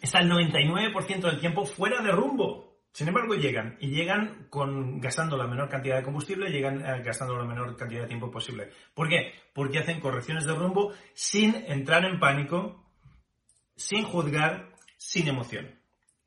está 0.00 0.20
el 0.20 0.30
99% 0.30 1.20
del 1.20 1.40
tiempo 1.40 1.66
fuera 1.66 2.00
de 2.00 2.12
rumbo. 2.12 2.73
Sin 2.94 3.08
embargo, 3.08 3.34
llegan 3.34 3.76
y 3.80 3.88
llegan 3.88 4.46
con, 4.48 5.00
gastando 5.00 5.36
la 5.36 5.48
menor 5.48 5.68
cantidad 5.68 5.96
de 5.96 6.04
combustible, 6.04 6.48
llegan 6.48 6.80
eh, 6.80 7.02
gastando 7.02 7.36
la 7.36 7.44
menor 7.44 7.76
cantidad 7.76 8.02
de 8.02 8.06
tiempo 8.06 8.30
posible. 8.30 8.70
¿Por 8.94 9.08
qué? 9.08 9.32
Porque 9.52 9.80
hacen 9.80 9.98
correcciones 9.98 10.44
de 10.44 10.54
rumbo 10.54 10.92
sin 11.12 11.56
entrar 11.66 12.04
en 12.04 12.20
pánico, 12.20 12.88
sin 13.74 14.04
juzgar, 14.04 14.68
sin 14.96 15.26
emoción. 15.26 15.76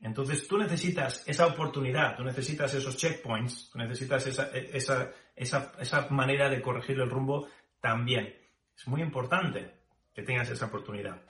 Entonces 0.02 0.46
tú 0.46 0.58
necesitas 0.58 1.24
esa 1.26 1.48
oportunidad, 1.48 2.18
tú 2.18 2.26
necesitas 2.26 2.74
esos 2.74 2.98
checkpoints, 2.98 3.70
tú 3.72 3.80
necesitas 3.80 4.28
esa, 4.28 4.50
esa, 4.52 5.14
esa, 5.38 5.72
esa 5.80 6.10
manera 6.10 6.50
de 6.50 6.62
corregir 6.62 7.00
el 7.00 7.10
rumbo 7.10 7.48
también. 7.80 8.36
Es 8.76 8.86
muy 8.90 9.02
importante 9.02 9.72
que 10.14 10.22
tengas 10.22 10.50
esa 10.50 10.66
oportunidad. 10.66 11.22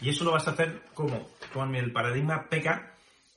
Y 0.00 0.10
eso 0.10 0.22
lo 0.22 0.30
vas 0.30 0.46
a 0.46 0.52
hacer 0.52 0.82
como 0.94 1.28
con 1.52 1.74
el 1.74 1.90
paradigma 1.90 2.48
PECA, 2.48 2.95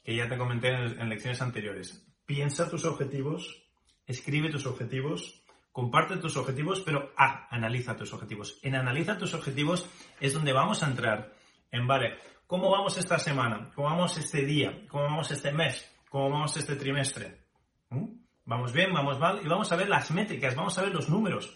que 0.10 0.16
ya 0.16 0.28
te 0.28 0.40
comenté 0.40 0.70
en, 0.70 1.08
lecciones 1.08 1.40
anteriores. 1.40 2.04
Piensa 2.26 2.68
tus 2.68 2.84
objetivos, 2.84 3.62
escribe 4.08 4.50
tus 4.50 4.66
objetivos, 4.66 5.44
comparte 5.72 6.18
tus 6.18 6.36
objetivos, 6.36 6.82
pero 6.82 7.12
ah, 7.16 7.48
analiza 7.52 7.96
tus 7.96 8.12
objetivos. 8.12 8.58
En 8.64 8.74
analiza 8.74 9.20
tus 9.20 9.36
objetivos 9.36 9.88
es 10.20 10.34
donde 10.34 10.52
vamos 10.52 10.82
a 10.82 10.88
entrar 10.88 11.36
en, 11.70 11.86
vale, 11.86 12.18
¿cómo 12.48 12.72
vamos 12.72 12.98
esta 12.98 13.20
semana? 13.20 13.70
¿Cómo 13.76 13.88
vamos 13.88 14.18
este 14.18 14.48
día? 14.48 14.82
¿Cómo 14.88 15.04
vamos 15.04 15.30
este 15.30 15.52
mes? 15.52 15.88
¿Cómo 16.10 16.32
vamos 16.32 16.58
este 16.58 16.76
trimestre? 16.76 17.44
¿Mm? 17.92 18.08
¿Vamos 18.46 18.74
bien? 18.74 18.92
¿Vamos 18.92 19.20
mal? 19.20 19.42
Y 19.46 19.48
vamos 19.48 19.72
a 19.72 19.76
ver 19.76 19.90
las 19.90 20.10
métricas, 20.10 20.56
vamos 20.56 20.76
a 20.80 20.82
ver 20.82 20.92
los 20.92 21.08
números. 21.08 21.56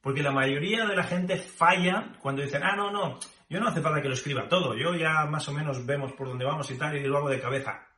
Porque 0.00 0.24
la 0.24 0.32
mayoría 0.32 0.86
de 0.86 0.96
la 0.96 1.04
gente 1.04 1.36
falla 1.36 2.16
cuando 2.20 2.42
dicen, 2.42 2.64
ah, 2.64 2.74
no, 2.74 2.90
no, 2.90 3.20
yo 3.48 3.60
no 3.60 3.68
hace 3.68 3.80
falta 3.80 4.02
que 4.02 4.08
lo 4.08 4.14
escriba 4.14 4.48
todo, 4.48 4.74
yo 4.76 4.96
ya 4.96 5.24
más 5.26 5.48
o 5.48 5.52
menos 5.52 5.86
vemos 5.86 6.12
por 6.14 6.26
dónde 6.26 6.44
vamos 6.44 6.68
y 6.72 6.76
tal, 6.76 6.96
y 6.96 7.04
lo 7.04 7.18
hago 7.18 7.30
de 7.30 7.40
cabeza. 7.40 7.91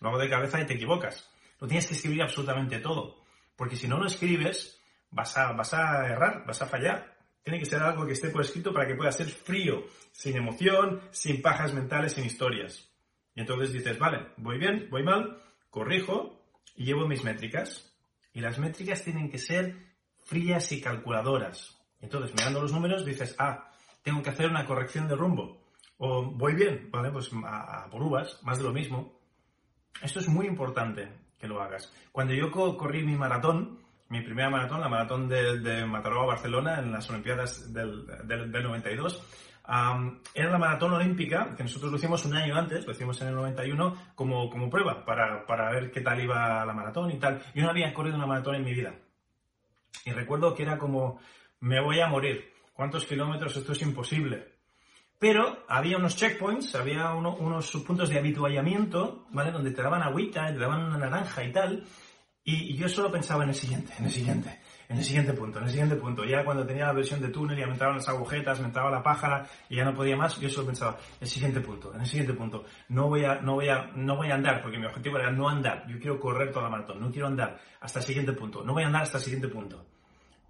Lo 0.00 0.08
hago 0.08 0.18
de 0.18 0.28
cabeza 0.28 0.60
y 0.60 0.66
te 0.66 0.74
equivocas. 0.74 1.30
Lo 1.60 1.66
tienes 1.66 1.86
que 1.86 1.94
escribir 1.94 2.22
absolutamente 2.22 2.78
todo. 2.78 3.24
Porque 3.56 3.76
si 3.76 3.88
no 3.88 3.98
lo 3.98 4.06
escribes, 4.06 4.80
vas 5.10 5.36
a, 5.36 5.52
vas 5.52 5.72
a 5.74 6.06
errar, 6.06 6.44
vas 6.46 6.60
a 6.60 6.66
fallar. 6.66 7.16
Tiene 7.42 7.58
que 7.58 7.66
ser 7.66 7.82
algo 7.82 8.06
que 8.06 8.12
esté 8.12 8.30
por 8.30 8.42
escrito 8.42 8.72
para 8.72 8.86
que 8.86 8.94
pueda 8.94 9.12
ser 9.12 9.28
frío, 9.28 9.84
sin 10.12 10.36
emoción, 10.36 11.00
sin 11.10 11.42
pajas 11.42 11.72
mentales, 11.72 12.12
sin 12.14 12.24
historias. 12.24 12.90
Y 13.34 13.40
entonces 13.40 13.72
dices, 13.72 13.98
vale, 13.98 14.28
voy 14.36 14.58
bien, 14.58 14.88
voy 14.90 15.02
mal, 15.02 15.42
corrijo 15.70 16.40
y 16.76 16.84
llevo 16.84 17.06
mis 17.06 17.24
métricas. 17.24 17.92
Y 18.32 18.40
las 18.40 18.58
métricas 18.58 19.02
tienen 19.02 19.30
que 19.30 19.38
ser 19.38 19.76
frías 20.24 20.70
y 20.72 20.80
calculadoras. 20.80 21.78
Entonces, 22.00 22.34
mirando 22.36 22.60
los 22.60 22.72
números, 22.72 23.04
dices, 23.04 23.34
ah, 23.38 23.70
tengo 24.02 24.22
que 24.22 24.30
hacer 24.30 24.50
una 24.50 24.66
corrección 24.66 25.08
de 25.08 25.16
rumbo. 25.16 25.63
Voy 26.32 26.54
bien, 26.54 26.88
¿vale? 26.90 27.10
Pues 27.10 27.30
a, 27.44 27.88
por 27.90 28.02
uvas, 28.02 28.42
más 28.42 28.58
de 28.58 28.64
lo 28.64 28.72
mismo. 28.72 29.18
Esto 30.02 30.20
es 30.20 30.28
muy 30.28 30.46
importante 30.46 31.08
que 31.38 31.46
lo 31.46 31.62
hagas. 31.62 31.92
Cuando 32.12 32.34
yo 32.34 32.50
corrí 32.50 33.04
mi 33.04 33.16
maratón, 33.16 33.78
mi 34.08 34.20
primera 34.22 34.50
maratón, 34.50 34.80
la 34.80 34.88
maratón 34.88 35.28
de, 35.28 35.60
de 35.60 35.86
Mataró 35.86 36.22
a 36.22 36.26
Barcelona 36.26 36.78
en 36.78 36.92
las 36.92 37.08
Olimpiadas 37.10 37.72
del, 37.72 38.06
del, 38.26 38.50
92, 38.50 39.22
era 40.34 40.50
la 40.50 40.58
maratón 40.58 40.92
olímpica, 40.92 41.54
que 41.56 41.62
nosotros 41.62 41.90
lo 41.90 41.96
hicimos 41.96 42.24
un 42.26 42.36
año 42.36 42.54
antes, 42.56 42.86
lo 42.86 42.92
hicimos 42.92 43.20
en 43.22 43.28
el 43.28 43.34
91, 43.34 44.12
como, 44.14 44.50
como 44.50 44.68
prueba, 44.68 45.04
para, 45.04 45.46
para 45.46 45.70
ver 45.70 45.90
qué 45.90 46.00
tal 46.00 46.20
iba 46.22 46.64
la 46.66 46.72
maratón 46.74 47.10
y 47.10 47.18
tal. 47.18 47.42
Yo 47.54 47.62
no 47.62 47.70
había 47.70 47.94
corrido 47.94 48.16
una 48.16 48.26
maratón 48.26 48.56
en 48.56 48.64
mi 48.64 48.74
vida. 48.74 48.94
Y 50.04 50.10
recuerdo 50.10 50.54
que 50.54 50.64
era 50.64 50.76
como, 50.76 51.18
me 51.60 51.80
voy 51.80 52.00
a 52.00 52.08
morir 52.08 52.54
¿Cuántos 52.74 53.06
kilómetros? 53.06 53.56
Esto 53.56 53.70
es 53.72 53.82
imposible. 53.82 54.53
Pero 55.18 55.64
había 55.68 55.96
unos 55.96 56.16
checkpoints, 56.16 56.74
había 56.74 57.12
unos 57.14 57.70
puntos 57.86 58.08
de 58.10 58.18
habituallamiento, 58.18 59.26
¿vale? 59.30 59.52
Donde 59.52 59.70
te 59.70 59.82
daban 59.82 60.02
agüita, 60.02 60.46
te 60.46 60.58
daban 60.58 60.84
una 60.84 60.98
naranja 60.98 61.44
y 61.44 61.52
tal. 61.52 61.84
Y, 62.46 62.76
yo 62.76 62.90
solo 62.90 63.10
pensaba 63.10 63.42
en 63.42 63.48
el 63.48 63.54
siguiente, 63.54 63.94
en 63.98 64.04
el 64.04 64.10
siguiente, 64.10 64.60
en 64.90 64.98
el 64.98 65.04
siguiente 65.04 65.32
punto, 65.32 65.58
en 65.58 65.64
el 65.64 65.70
siguiente 65.70 65.96
punto. 65.96 66.26
Ya 66.26 66.44
cuando 66.44 66.66
tenía 66.66 66.84
la 66.84 66.92
versión 66.92 67.22
de 67.22 67.28
túnel 67.28 67.58
y 67.58 67.64
me 67.64 67.72
entraban 67.72 67.96
las 67.96 68.08
agujetas, 68.08 68.60
me 68.60 68.66
entraba 68.66 68.90
la 68.90 69.02
pájara 69.02 69.46
y 69.70 69.76
ya 69.76 69.84
no 69.84 69.94
podía 69.94 70.14
más, 70.14 70.38
yo 70.38 70.50
solo 70.50 70.66
pensaba, 70.66 70.98
en 70.98 71.22
el 71.22 71.28
siguiente 71.28 71.62
punto, 71.62 71.94
en 71.94 72.02
el 72.02 72.06
siguiente 72.06 72.34
punto. 72.34 72.64
No 72.90 73.08
voy 73.08 73.24
a, 73.24 73.36
no 73.36 73.54
voy 73.54 73.70
a, 73.70 73.86
no 73.94 74.16
voy 74.16 74.30
a 74.30 74.34
andar, 74.34 74.60
porque 74.60 74.76
mi 74.78 74.84
objetivo 74.84 75.16
era 75.16 75.30
no 75.30 75.48
andar. 75.48 75.86
Yo 75.88 75.98
quiero 75.98 76.20
correr 76.20 76.50
toda 76.50 76.64
la 76.64 76.70
maratón, 76.70 77.00
no 77.00 77.10
quiero 77.10 77.28
andar 77.28 77.58
hasta 77.80 78.00
el 78.00 78.04
siguiente 78.04 78.34
punto, 78.34 78.62
no 78.62 78.74
voy 78.74 78.82
a 78.82 78.86
andar 78.88 79.04
hasta 79.04 79.16
el 79.16 79.24
siguiente 79.24 79.48
punto. 79.48 79.86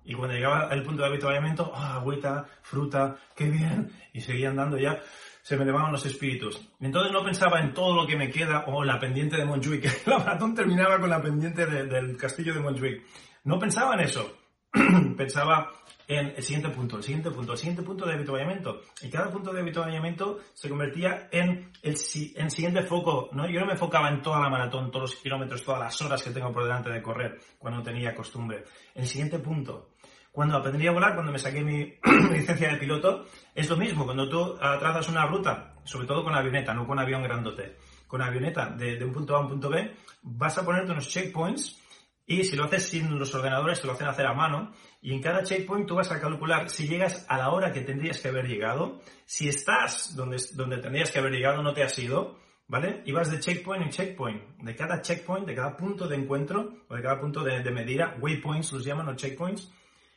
Y 0.05 0.15
cuando 0.15 0.35
llegaba 0.35 0.69
el 0.73 0.83
punto 0.83 1.03
de 1.03 1.09
habituallamiento, 1.09 1.73
ah, 1.75 1.97
agüita, 1.97 2.47
fruta, 2.63 3.17
qué 3.35 3.49
bien, 3.49 3.91
y 4.13 4.21
seguía 4.21 4.51
andando 4.51 4.79
ya 4.79 5.01
se 5.45 5.59
me 5.59 5.65
elevaban 5.65 5.93
los 5.93 6.07
espíritus. 6.07 6.59
Entonces 6.81 7.13
no 7.13 7.23
pensaba 7.23 7.61
en 7.61 7.75
todo 7.75 7.95
lo 7.95 8.07
que 8.07 8.17
me 8.17 8.31
queda 8.31 8.65
o 8.67 8.83
la 8.83 8.99
pendiente 8.99 9.37
de 9.37 9.45
Montjuic, 9.45 10.07
la 10.07 10.19
maratón 10.19 10.55
terminaba 10.55 10.99
con 10.99 11.11
la 11.11 11.21
pendiente 11.21 11.67
del 11.67 12.17
castillo 12.17 12.55
de 12.55 12.61
Montjuic. 12.61 13.03
No 13.45 13.59
pensaba 13.59 13.93
en 13.95 14.01
eso. 14.01 14.39
pensaba 15.17 15.71
en 16.09 16.35
el 16.37 16.43
siguiente 16.43 16.71
punto, 16.71 16.97
el 16.97 17.03
siguiente 17.03 17.31
punto, 17.31 17.53
el 17.53 17.59
siguiente 17.59 17.83
punto 17.83 18.07
de 18.07 18.15
habituallamiento. 18.15 18.81
Y 19.03 19.11
cada 19.11 19.31
punto 19.31 19.53
de 19.53 19.61
habituallamiento 19.61 20.41
se 20.55 20.71
convertía 20.71 21.29
en 21.31 21.71
el 21.83 21.97
en 22.35 22.51
siguiente 22.51 22.83
foco. 22.83 23.29
¿no? 23.33 23.47
Yo 23.47 23.61
no 23.61 23.67
me 23.67 23.73
enfocaba 23.73 24.09
en 24.09 24.23
toda 24.23 24.41
la 24.41 24.49
maratón, 24.49 24.91
todos 24.91 25.11
los 25.11 25.21
kilómetros, 25.21 25.63
todas 25.63 25.81
las 25.81 26.01
horas 26.01 26.23
que 26.23 26.31
tengo 26.31 26.53
por 26.53 26.65
delante 26.65 26.89
de 26.89 27.03
correr 27.03 27.39
cuando 27.59 27.83
tenía 27.83 28.15
costumbre. 28.15 28.65
El 28.95 29.07
siguiente 29.07 29.39
punto, 29.39 29.91
cuando 30.35 30.57
aprendí 30.57 30.85
a 30.89 30.91
volar, 30.91 31.15
cuando 31.15 31.31
me 31.31 31.39
saqué 31.39 31.63
mi 31.63 31.97
licencia 32.33 32.73
de 32.73 32.77
piloto, 32.77 33.25
es 33.55 33.71
lo 33.71 33.77
mismo. 33.77 34.05
Cuando 34.05 34.29
tú 34.29 34.57
trazas 34.59 35.09
una 35.09 35.27
ruta, 35.27 35.77
sobre 35.85 36.09
todo 36.09 36.25
con 36.25 36.35
avioneta, 36.35 36.75
no 36.75 36.89
con 36.89 36.99
avión 36.99 37.23
grandote, 37.23 37.77
con 38.09 38.21
avioneta 38.21 38.67
de, 38.71 39.05
un 39.05 39.13
punto 39.13 39.37
A 39.37 39.39
a 39.39 39.43
un 39.43 39.49
punto 39.49 39.71
B, 39.71 39.95
vas 40.23 40.59
a 40.59 40.65
ponerte 40.65 40.91
unos 40.91 41.09
checkpoints 41.09 41.81
y 42.27 42.43
si 42.43 42.57
lo 42.57 42.65
haces 42.65 42.89
sin 42.89 43.17
los 43.17 43.33
ordenadores, 43.33 43.81
te 43.81 43.87
lo 43.87 43.93
hacen 43.93 44.09
hacer 44.09 44.27
a 44.27 44.35
mano. 44.35 44.73
Y 45.01 45.13
en 45.13 45.23
cada 45.23 45.45
checkpoint 45.45 45.87
tú 45.87 45.95
vas 45.95 46.11
a 46.11 46.21
calcular 46.21 46.69
si 46.69 46.89
llegas 46.89 47.25
a 47.29 47.39
la 47.39 47.51
hora 47.51 47.73
que 47.73 47.83
tendrías 47.83 48.21
que 48.21 48.27
haber 48.27 48.49
llegado, 48.49 48.99
si 49.25 49.49
estás 49.49 50.17
donde, 50.17 50.39
donde 50.55 50.79
tendrías 50.79 51.13
que 51.13 51.21
haber 51.21 51.31
llegado, 51.31 51.63
no 51.63 51.73
te 51.73 51.85
has 51.85 51.97
ido, 51.97 52.41
¿vale? 52.67 53.03
Y 53.07 53.13
vas 53.13 53.31
de 53.31 53.39
checkpoint 53.39 53.85
en 53.85 53.91
checkpoint, 53.91 54.43
de 54.59 54.75
cada 54.75 55.01
checkpoint, 55.01 55.47
de 55.47 55.55
cada 55.55 55.77
punto 55.77 56.09
de 56.09 56.17
encuentro 56.17 56.73
o 56.89 56.97
de 56.97 57.03
cada 57.03 57.21
punto 57.21 57.45
de, 57.45 57.63
de 57.63 57.71
medida, 57.71 58.17
waypoints 58.19 58.73
los 58.73 58.85
llaman 58.85 59.07
o 59.11 59.15
checkpoints, 59.15 59.71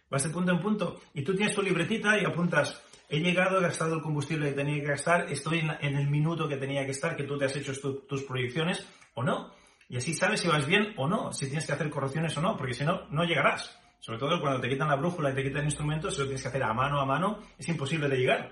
vas 0.10 0.24
de 0.24 0.30
punto 0.30 0.52
en 0.52 0.60
punto 0.60 1.00
y 1.14 1.24
tú 1.24 1.36
tienes 1.36 1.56
tu 1.56 1.62
libretita 1.62 2.18
y 2.20 2.26
apuntas, 2.26 2.82
he 3.10 3.20
llegado, 3.20 3.60
he 3.60 3.62
gastado 3.62 3.96
el 3.96 4.02
combustible 4.02 4.50
que 4.50 4.56
tenía 4.56 4.82
que 4.82 4.88
gastar, 4.88 5.32
estoy 5.32 5.60
en, 5.60 5.96
el 5.96 6.10
minuto 6.10 6.48
que 6.48 6.58
tenía 6.58 6.86
que 6.86 6.92
estar, 6.92 7.16
que 7.16 7.24
tú 7.24 7.38
te 7.38 7.46
has 7.46 7.56
hecho 7.56 7.74
tus 8.08 8.24
proyecciones 8.24 8.86
o 9.14 9.24
no. 9.24 9.52
Y 9.90 9.96
así 9.98 10.14
sabes 10.14 10.42
si 10.42 10.50
vas 10.50 10.68
bien 10.68 10.94
o 10.98 11.08
no, 11.08 11.32
si 11.32 11.46
tienes 11.46 11.66
que 11.66 11.72
hacer 11.72 11.90
correcciones 11.90 12.36
o 12.38 12.42
no, 12.42 12.58
porque 12.58 12.74
si 12.74 12.84
no, 12.84 13.08
no 13.10 13.24
llegarás. 13.24 13.80
Sobre 14.00 14.20
todo 14.20 14.40
cuando 14.42 14.60
te 14.60 14.70
quitan 14.70 14.90
la 14.90 14.96
brújula 14.96 15.32
y 15.32 15.36
te 15.36 15.44
quitan 15.44 15.62
el 15.62 15.68
instrumento, 15.68 16.12
si 16.12 16.20
lo 16.20 16.26
tienes 16.26 16.42
que 16.42 16.50
hacer 16.50 16.64
a 16.64 16.74
mano 16.74 17.00
a 17.00 17.06
mano, 17.06 17.40
es 17.58 17.68
imposible 17.70 18.10
de 18.10 18.18
llegar. 18.18 18.52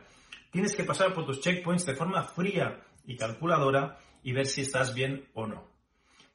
Tienes 0.49 0.75
que 0.75 0.85
pasar 0.85 1.13
por 1.13 1.25
tus 1.25 1.41
checkpoints 1.41 1.85
de 1.85 1.95
forma 1.95 2.23
fría 2.23 2.81
y 3.05 3.17
calculadora 3.17 3.97
y 4.23 4.31
ver 4.31 4.47
si 4.47 4.61
estás 4.61 4.95
bien 4.95 5.27
o 5.33 5.45
no. 5.45 5.67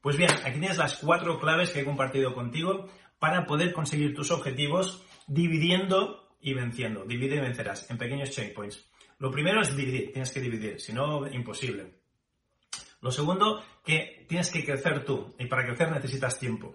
Pues 0.01 0.17
bien, 0.17 0.31
aquí 0.31 0.59
tienes 0.59 0.79
las 0.79 0.97
cuatro 0.97 1.39
claves 1.39 1.71
que 1.71 1.81
he 1.81 1.85
compartido 1.85 2.35
contigo 2.35 2.89
para 3.19 3.47
poder 3.47 3.73
conseguir 3.73 4.15
tus 4.15 4.31
objetivos 4.31 5.05
dividiendo 5.31 6.35
y 6.41 6.55
venciendo. 6.55 7.05
Divide 7.05 7.37
y 7.37 7.41
vencerás 7.41 7.89
en 7.89 7.97
pequeños 7.97 8.31
checkpoints. 8.31 8.85
Lo 9.19 9.31
primero 9.31 9.61
es 9.61 9.77
dividir, 9.77 10.13
tienes 10.13 10.33
que 10.33 10.41
dividir, 10.41 10.81
si 10.81 10.93
no, 10.93 11.29
imposible. 11.29 12.01
Lo 13.01 13.13
segundo, 13.13 13.63
que 13.85 14.27
tienes 14.29 14.51
que 14.51 14.65
crecer 14.65 15.05
tú, 15.05 15.35
y 15.39 15.47
para 15.47 15.65
crecer 15.65 15.91
necesitas 15.93 16.39
tiempo. 16.39 16.75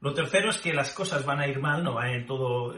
Lo 0.00 0.12
tercero 0.12 0.50
es 0.50 0.58
que 0.58 0.74
las 0.74 0.92
cosas 0.92 1.24
van 1.24 1.40
a 1.40 1.46
ir 1.46 1.60
mal, 1.60 1.84
no 1.84 1.94
va 1.94 2.04
a 2.04 2.16
ir 2.16 2.26
todo 2.26 2.74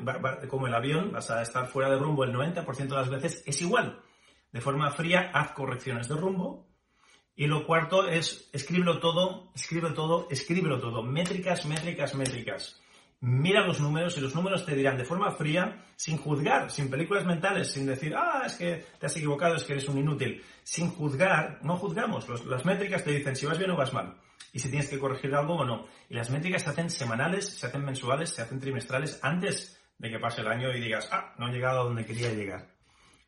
como 0.49 0.67
el 0.67 0.75
avión, 0.75 1.13
vas 1.13 1.31
a 1.31 1.43
estar 1.43 1.67
fuera 1.67 1.89
de 1.89 1.97
rumbo 1.97 2.25
el 2.25 2.33
90% 2.33 2.77
de 2.77 2.95
las 2.95 3.09
veces, 3.09 3.43
es 3.47 3.63
igual. 3.63 4.01
De 4.53 4.61
forma 4.61 4.91
fría, 4.91 5.31
haz 5.33 5.53
correcciones 5.53 6.09
de 6.09 6.17
rumbo. 6.17 6.69
Y 7.35 7.47
lo 7.47 7.67
cuarto 7.67 8.07
es, 8.07 8.51
escríbelo 8.53 9.01
todo, 9.01 9.51
escribe 9.55 9.91
todo, 9.93 10.29
escríbelo 10.31 10.79
todo. 10.79 11.03
Métricas, 11.03 11.65
métricas, 11.67 12.15
métricas 12.15 12.81
mira 13.27 13.67
los 13.67 13.81
números 13.81 14.17
y 14.17 14.21
los 14.21 14.37
números 14.37 14.65
te 14.65 14.77
dirán 14.77 14.97
de 14.97 15.05
forma 15.05 15.33
fría, 15.33 15.85
sin 15.97 16.17
juzgar, 16.17 16.71
sin 16.71 16.89
películas 16.89 17.27
mentales, 17.27 17.73
sin 17.73 17.85
decir, 17.85 18.15
ah, 18.17 18.45
es 18.47 18.55
que 18.55 18.85
te 19.01 19.07
has 19.07 19.17
equivocado, 19.17 19.57
es 19.57 19.65
que 19.65 19.73
eres 19.73 19.89
un 19.89 19.99
inútil. 19.99 20.45
Sin 20.63 20.91
juzgar, 20.91 21.59
no 21.63 21.77
juzgamos. 21.77 22.29
las 22.47 22.65
métricas 22.65 23.03
te 23.03 23.11
dicen 23.11 23.35
si 23.35 23.45
vas 23.45 23.59
bien 23.59 23.73
o 23.73 23.77
vas 23.77 23.93
mal. 23.93 24.15
Y 24.53 24.61
si 24.61 24.69
tienes 24.71 24.89
que 24.89 25.01
corregir 25.01 25.35
algo 25.35 25.57
o 25.57 25.65
no. 25.65 25.87
Y 26.09 26.15
las 26.15 26.31
métricas 26.31 26.63
se 26.63 26.71
hacen 26.71 26.89
semanales, 26.89 27.49
se 27.49 27.67
hacen 27.67 27.85
mensuales, 27.85 28.31
se 28.31 28.43
hacen 28.43 28.61
trimestrales 28.61 29.19
antes 29.23 29.77
de 29.99 30.09
que 30.09 30.21
pase 30.21 30.43
el 30.43 30.47
año 30.47 30.73
y 30.73 30.81
digas, 30.81 31.09
ah, 31.11 31.35
no 31.37 31.49
he 31.49 31.53
llegado 31.53 31.81
a 31.81 31.85
donde 31.85 32.07
quería 32.07 32.33
llegar. 32.33 32.69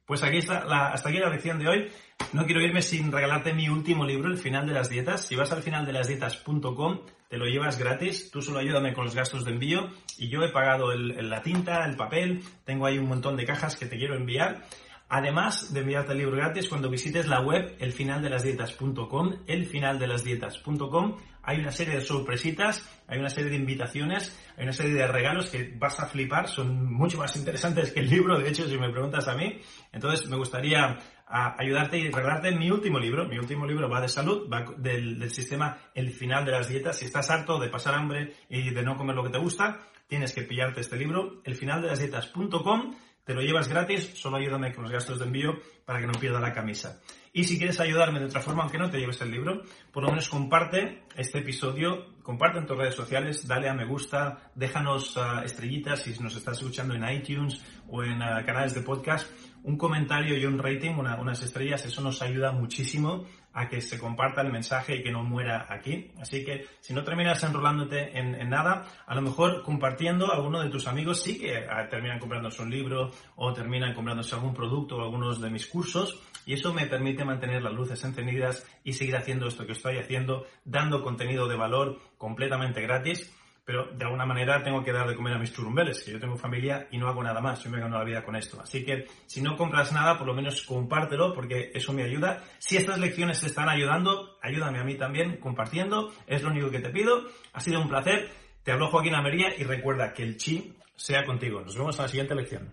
Pues 0.06 0.22
aquí 0.22 0.38
está 0.38 0.64
la, 0.64 0.92
hasta 0.92 1.08
aquí 1.08 1.18
la 1.18 1.28
lección 1.28 1.58
de 1.58 1.68
hoy. 1.68 1.90
No 2.32 2.46
quiero 2.46 2.60
irme 2.60 2.82
sin 2.82 3.10
regalarte 3.10 3.52
mi 3.52 3.68
último 3.68 4.06
libro, 4.06 4.30
El 4.30 4.38
final 4.38 4.64
de 4.64 4.74
las 4.74 4.88
dietas. 4.88 5.26
Si 5.26 5.34
vas 5.34 5.50
al 5.50 5.62
final 5.62 5.84
de 5.84 5.92
las 5.92 6.06
dietas.com, 6.06 7.00
te 7.28 7.36
lo 7.36 7.46
llevas 7.46 7.78
gratis. 7.78 8.30
Tú 8.30 8.42
solo 8.42 8.58
ayúdame 8.58 8.94
con 8.94 9.04
los 9.04 9.14
gastos 9.14 9.44
de 9.44 9.52
envío 9.52 9.90
y 10.16 10.28
yo 10.28 10.42
he 10.42 10.50
pagado 10.50 10.94
la 10.94 11.42
tinta, 11.42 11.84
el 11.84 11.96
papel. 11.96 12.42
Tengo 12.64 12.86
ahí 12.86 12.98
un 12.98 13.08
montón 13.08 13.36
de 13.36 13.44
cajas 13.44 13.76
que 13.76 13.86
te 13.86 13.98
quiero 13.98 14.16
enviar. 14.16 14.64
Además 15.10 15.72
de 15.72 15.80
enviarte 15.80 16.12
el 16.12 16.18
libro 16.18 16.36
gratis, 16.36 16.68
cuando 16.68 16.90
visites 16.90 17.28
la 17.28 17.40
web 17.40 17.76
elfinaldelasdietas.com, 17.78 19.36
elfinaldelasdietas.com, 19.46 21.16
hay 21.42 21.60
una 21.60 21.72
serie 21.72 21.94
de 21.94 22.02
sorpresitas, 22.02 22.86
hay 23.06 23.18
una 23.18 23.30
serie 23.30 23.48
de 23.48 23.56
invitaciones, 23.56 24.38
hay 24.58 24.64
una 24.64 24.74
serie 24.74 24.92
de 24.92 25.06
regalos 25.06 25.48
que 25.48 25.72
vas 25.78 25.98
a 25.98 26.06
flipar, 26.06 26.46
son 26.46 26.92
mucho 26.92 27.16
más 27.16 27.34
interesantes 27.36 27.90
que 27.90 28.00
el 28.00 28.10
libro, 28.10 28.38
de 28.38 28.50
hecho, 28.50 28.68
si 28.68 28.76
me 28.76 28.90
preguntas 28.90 29.26
a 29.28 29.34
mí. 29.34 29.58
Entonces, 29.92 30.28
me 30.28 30.36
gustaría 30.36 30.98
ayudarte 31.28 31.98
y 31.98 32.10
regalarte 32.10 32.52
mi 32.52 32.70
último 32.70 32.98
libro. 32.98 33.26
Mi 33.26 33.38
último 33.38 33.66
libro 33.66 33.88
va 33.88 34.00
de 34.00 34.08
salud, 34.08 34.48
va 34.50 34.64
del, 34.76 35.18
del 35.18 35.30
sistema 35.30 35.78
El 35.94 36.10
final 36.10 36.44
de 36.44 36.52
las 36.52 36.68
dietas. 36.68 36.98
Si 36.98 37.04
estás 37.04 37.30
harto 37.30 37.58
de 37.58 37.68
pasar 37.68 37.94
hambre 37.94 38.34
y 38.48 38.70
de 38.70 38.82
no 38.82 38.96
comer 38.96 39.16
lo 39.16 39.24
que 39.24 39.30
te 39.30 39.38
gusta, 39.38 39.80
tienes 40.06 40.32
que 40.32 40.42
pillarte 40.42 40.80
este 40.80 40.96
libro, 40.96 41.40
elfinaldelasdietas.com 41.44 42.94
te 43.28 43.34
lo 43.34 43.42
llevas 43.42 43.68
gratis, 43.68 44.12
solo 44.14 44.38
ayúdame 44.38 44.72
con 44.72 44.84
los 44.84 44.90
gastos 44.90 45.18
de 45.18 45.26
envío 45.26 45.58
para 45.84 46.00
que 46.00 46.06
no 46.06 46.14
pierda 46.14 46.40
la 46.40 46.54
camisa. 46.54 47.02
Y 47.34 47.44
si 47.44 47.58
quieres 47.58 47.78
ayudarme 47.78 48.20
de 48.20 48.24
otra 48.24 48.40
forma, 48.40 48.62
aunque 48.62 48.78
no 48.78 48.88
te 48.88 48.96
lleves 48.96 49.20
el 49.20 49.30
libro, 49.30 49.64
por 49.92 50.02
lo 50.02 50.08
menos 50.08 50.30
comparte 50.30 51.02
este 51.14 51.40
episodio, 51.40 52.06
comparte 52.22 52.58
en 52.58 52.64
tus 52.64 52.78
redes 52.78 52.94
sociales, 52.94 53.46
dale 53.46 53.68
a 53.68 53.74
me 53.74 53.84
gusta, 53.84 54.50
déjanos 54.54 55.18
ah, 55.18 55.42
estrellitas 55.44 56.04
si 56.04 56.18
nos 56.22 56.36
estás 56.36 56.56
escuchando 56.56 56.94
en 56.94 57.06
iTunes 57.06 57.62
o 57.90 58.02
en 58.02 58.22
ah, 58.22 58.42
canales 58.46 58.72
de 58.72 58.80
podcast, 58.80 59.30
un 59.62 59.76
comentario 59.76 60.36
y 60.36 60.44
un 60.44 60.58
rating, 60.58 60.92
unas 60.92 61.42
estrellas, 61.42 61.84
eso 61.84 62.00
nos 62.00 62.22
ayuda 62.22 62.52
muchísimo 62.52 63.24
a 63.52 63.68
que 63.68 63.80
se 63.80 63.98
comparta 63.98 64.40
el 64.40 64.52
mensaje 64.52 64.96
y 64.96 65.02
que 65.02 65.10
no 65.10 65.24
muera 65.24 65.66
aquí. 65.68 66.12
Así 66.20 66.44
que 66.44 66.66
si 66.80 66.94
no 66.94 67.02
terminas 67.02 67.42
enrolándote 67.42 68.16
en, 68.16 68.48
nada, 68.48 68.86
a 69.06 69.14
lo 69.14 69.22
mejor 69.22 69.62
compartiendo 69.62 70.30
a 70.30 70.36
alguno 70.36 70.60
de 70.60 70.70
tus 70.70 70.86
amigos 70.86 71.22
sí 71.22 71.38
que 71.38 71.66
ah, 71.68 71.88
terminan 71.88 72.18
comprándose 72.18 72.62
un 72.62 72.70
libro 72.70 73.10
o 73.36 73.52
terminan 73.52 73.94
comprándose 73.94 74.34
algún 74.34 74.54
producto 74.54 74.96
o 74.96 75.02
algunos 75.02 75.40
de 75.40 75.50
mis 75.50 75.66
cursos 75.66 76.22
y 76.46 76.52
eso 76.52 76.72
me 76.72 76.86
permite 76.86 77.24
mantener 77.24 77.62
las 77.62 77.72
luces 77.72 78.02
encendidas 78.04 78.66
y 78.84 78.92
seguir 78.92 79.16
haciendo 79.16 79.48
esto 79.48 79.66
que 79.66 79.72
estoy 79.72 79.98
haciendo, 79.98 80.46
dando 80.64 81.02
contenido 81.02 81.48
de 81.48 81.56
valor 81.56 81.98
completamente 82.16 82.80
gratis 82.80 83.34
pero 83.68 83.84
de 83.92 84.02
alguna 84.02 84.24
manera 84.24 84.62
tengo 84.62 84.82
que 84.82 84.94
dar 84.94 85.06
de 85.06 85.14
comer 85.14 85.34
a 85.34 85.38
mis 85.38 85.52
churumbeles, 85.52 86.02
que 86.02 86.12
yo 86.12 86.18
tengo 86.18 86.38
familia 86.38 86.88
y 86.90 86.96
no 86.96 87.06
hago 87.06 87.22
nada 87.22 87.42
más, 87.42 87.62
yo 87.62 87.68
me 87.68 87.78
gano 87.78 87.98
la 87.98 88.04
vida 88.04 88.24
con 88.24 88.34
esto. 88.34 88.58
Así 88.62 88.82
que 88.82 89.04
si 89.26 89.42
no 89.42 89.58
compras 89.58 89.92
nada, 89.92 90.16
por 90.16 90.26
lo 90.26 90.32
menos 90.32 90.62
compártelo, 90.62 91.34
porque 91.34 91.70
eso 91.74 91.92
me 91.92 92.02
ayuda. 92.02 92.42
Si 92.60 92.78
estas 92.78 92.98
lecciones 92.98 93.40
te 93.40 93.46
están 93.48 93.68
ayudando, 93.68 94.38
ayúdame 94.40 94.78
a 94.78 94.84
mí 94.84 94.94
también 94.94 95.36
compartiendo, 95.36 96.10
es 96.26 96.42
lo 96.42 96.48
único 96.48 96.70
que 96.70 96.78
te 96.78 96.88
pido. 96.88 97.24
Ha 97.52 97.60
sido 97.60 97.82
un 97.82 97.90
placer, 97.90 98.30
te 98.62 98.72
hablo 98.72 98.88
Joaquín 98.88 99.14
Amería 99.14 99.48
y 99.58 99.64
recuerda 99.64 100.14
que 100.14 100.22
el 100.22 100.38
chi 100.38 100.74
sea 100.96 101.26
contigo. 101.26 101.60
Nos 101.60 101.76
vemos 101.76 101.94
en 101.98 102.02
la 102.04 102.08
siguiente 102.08 102.34
lección. 102.34 102.72